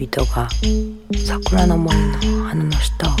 [0.00, 0.48] 人が
[1.26, 3.16] 桜の森の花の下を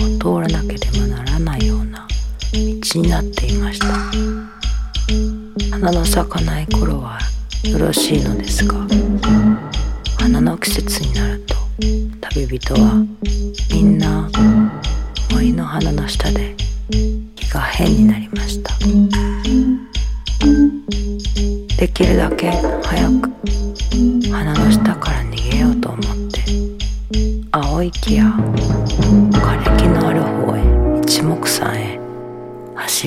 [0.46, 2.08] 通らなければならないような
[2.54, 3.86] 道になっていました。
[5.70, 7.18] 花の咲かない頃は
[7.64, 8.86] よろしいのですが
[10.18, 11.54] 花の季節になると
[12.22, 13.04] 旅人は
[13.70, 14.30] みんな
[15.32, 16.54] 森の花の下で
[16.90, 18.29] 日が変になります。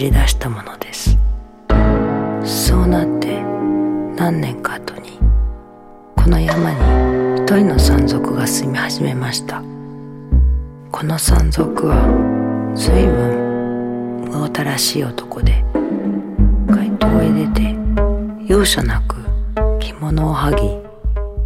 [0.04, 1.18] り出したものです。
[2.44, 3.42] そうなって
[4.18, 5.18] 何年か後に
[6.18, 9.62] この山に一人の山賊が住み始めました。
[10.92, 15.64] この山賊は随分魚たらしい男で
[16.68, 17.76] 街頭へ出て
[18.46, 19.16] 容赦なく
[19.80, 20.70] 着物を剥ぎ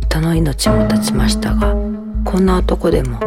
[0.08, 1.74] 人の命も絶ちましたが
[2.26, 3.20] こんな男でも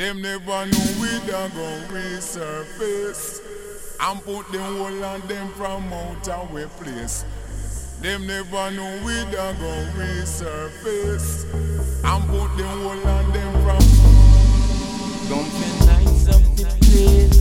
[0.00, 3.42] Them never know we done go resurface
[4.00, 7.26] and put them whole on them from out of we place.
[8.00, 11.44] Them never know we done go resurface
[12.02, 13.78] and put them whole on them from.
[15.28, 17.39] Be nice up the place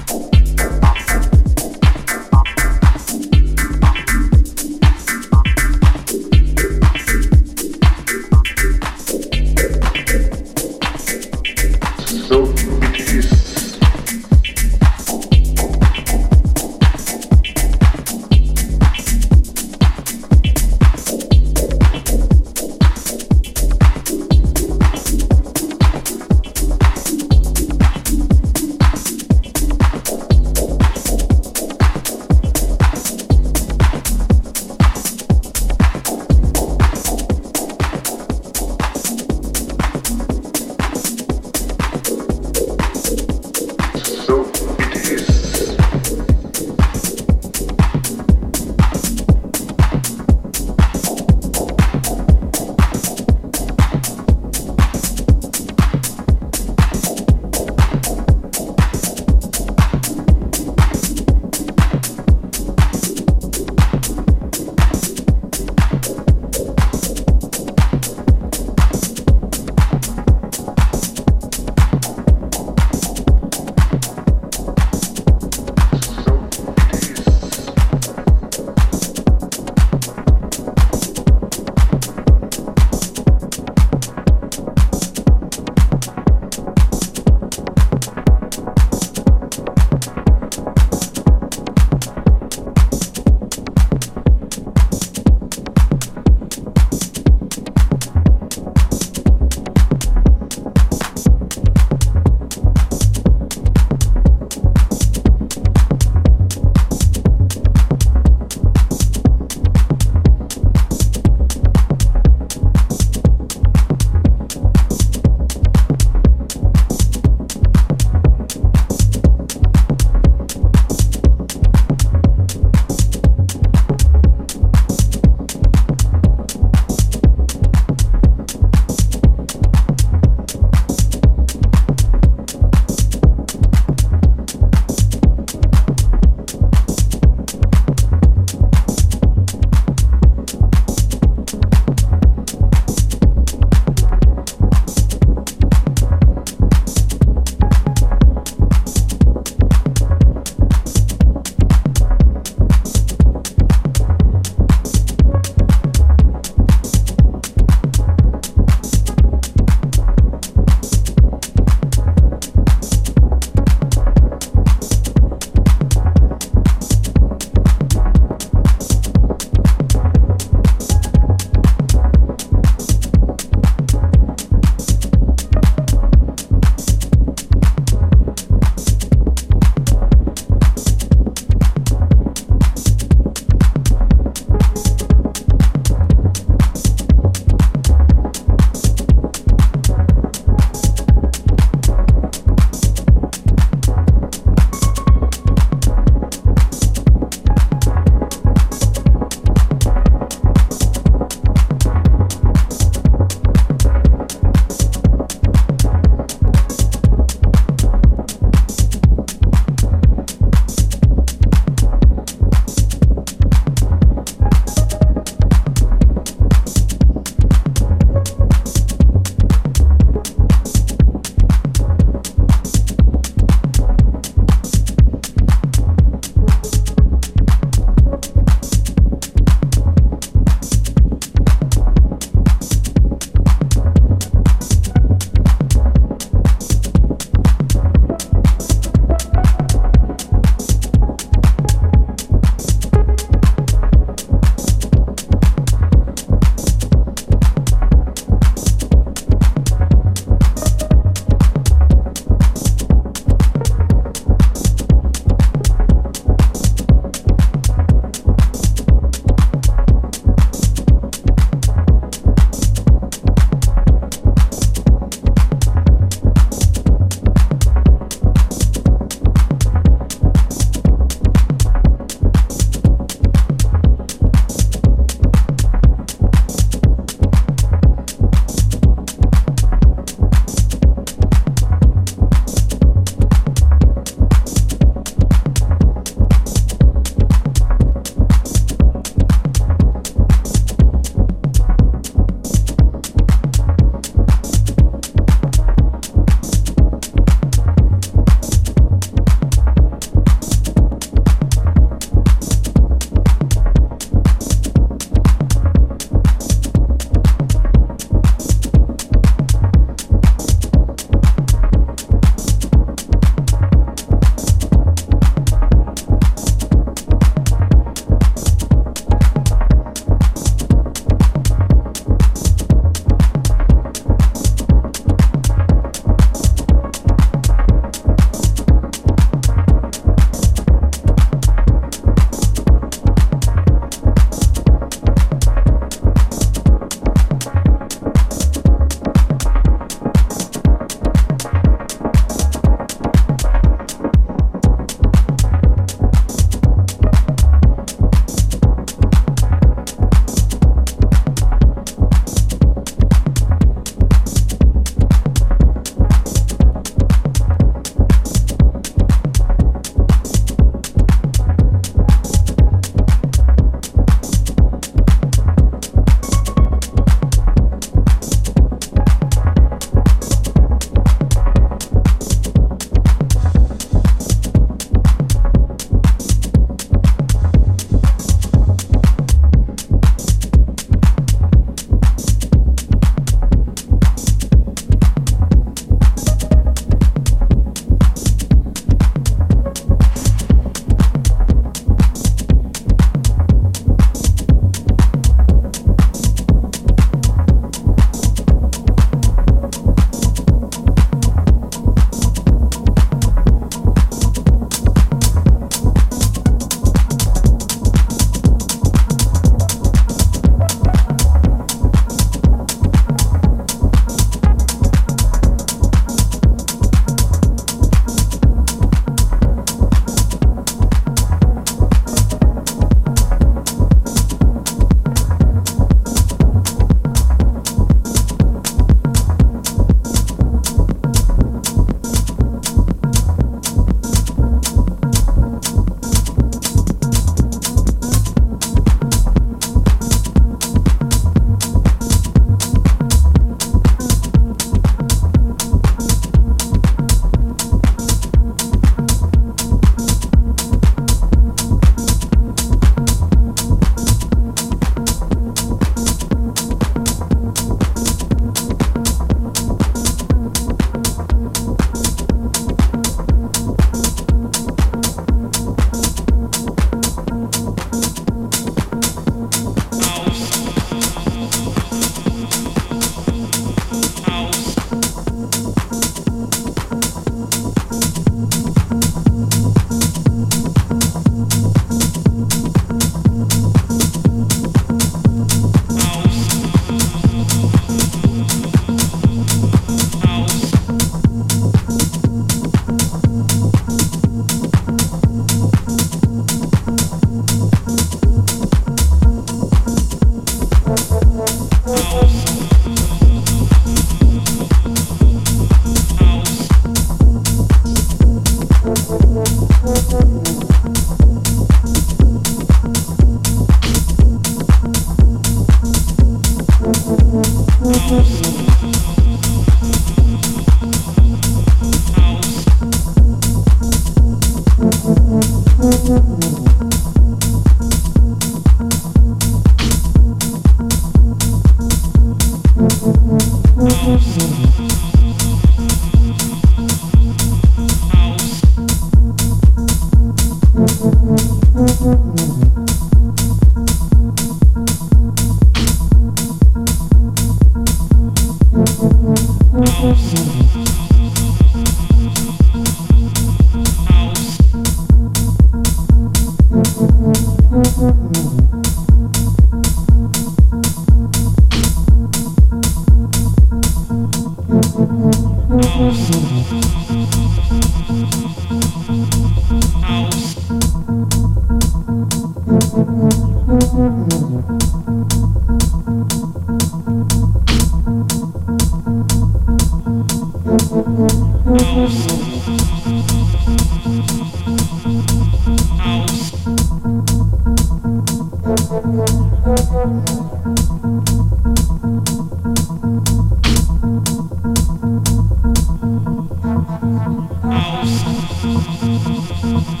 [599.78, 600.00] Thank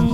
[0.00, 0.09] you.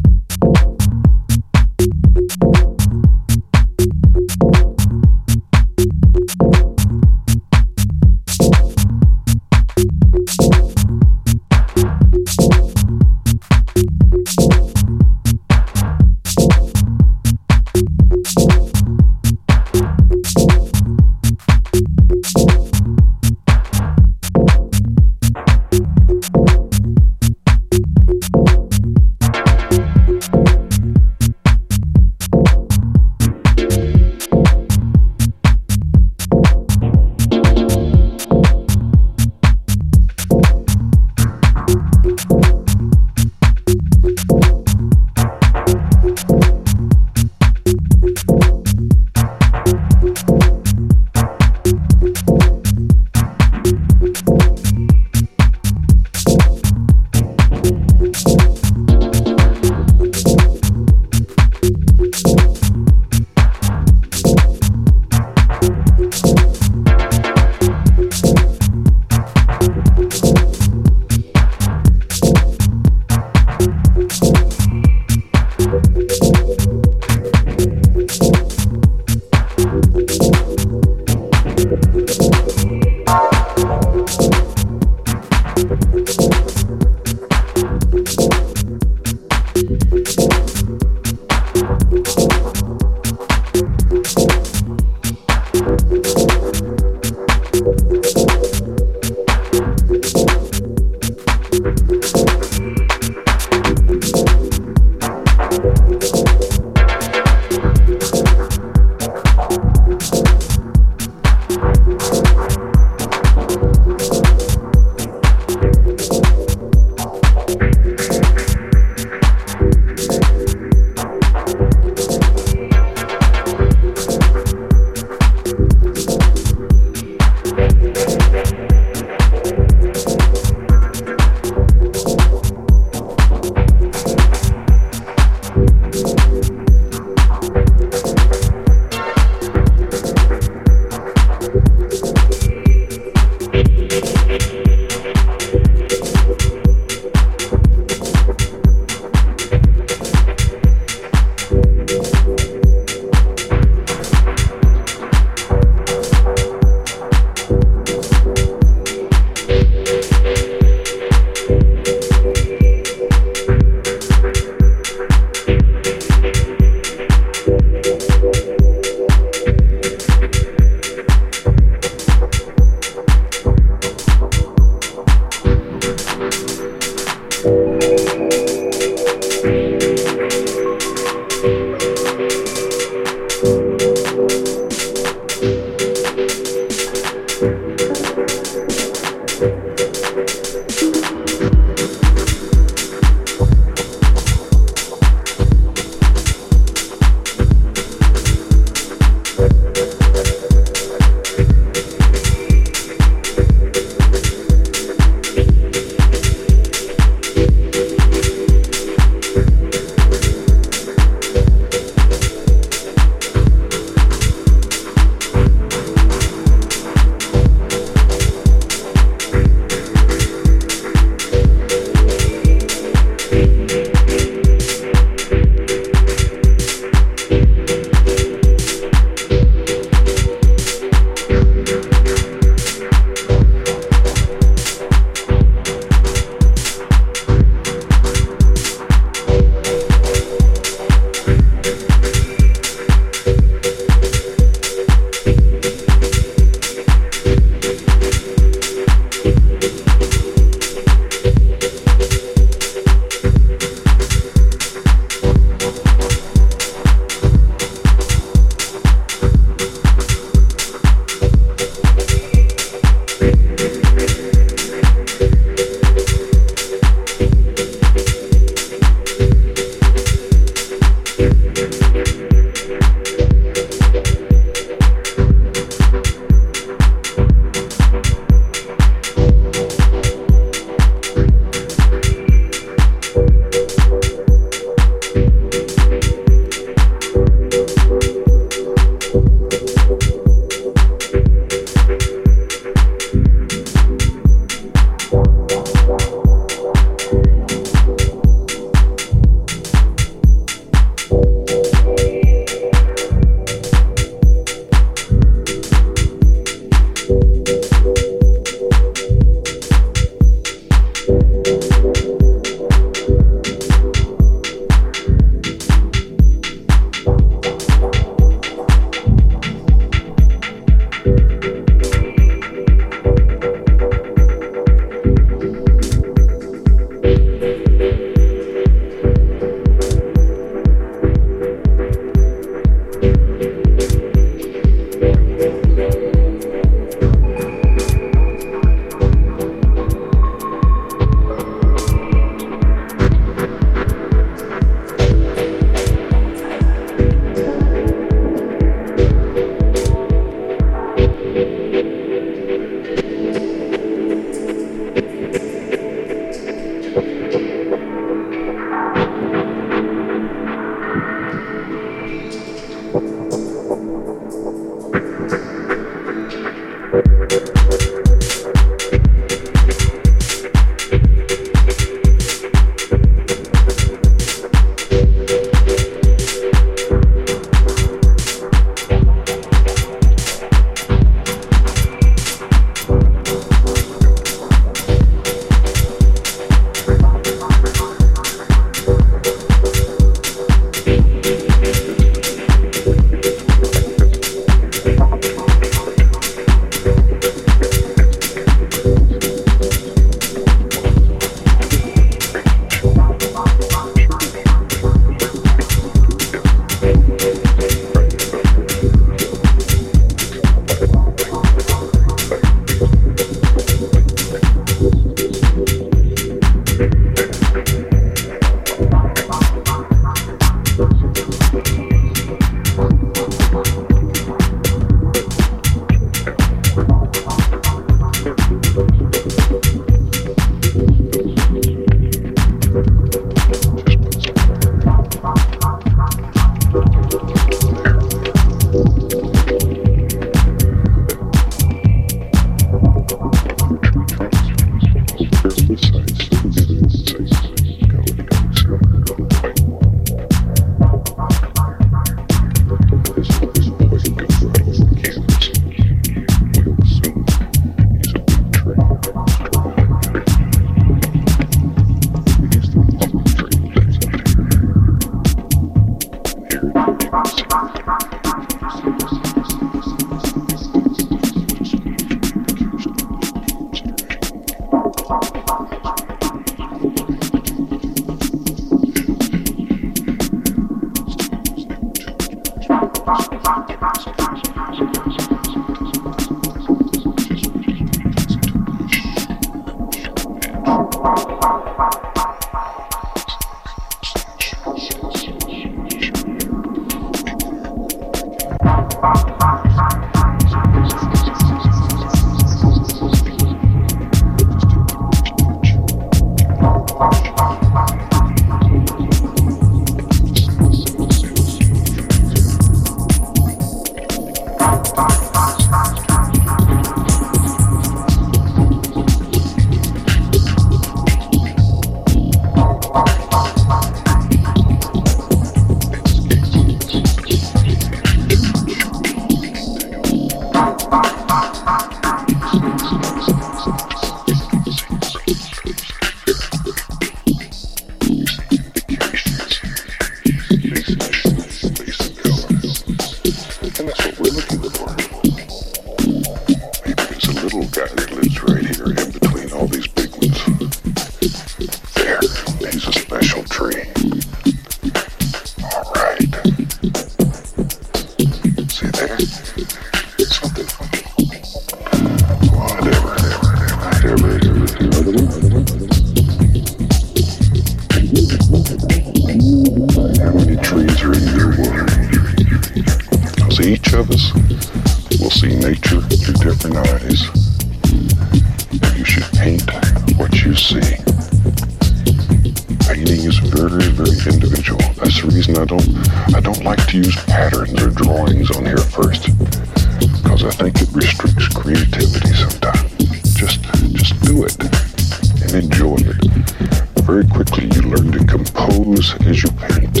[599.34, 600.00] As you paint.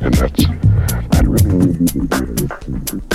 [0.00, 3.07] And that's, that really, really, really, really, really, really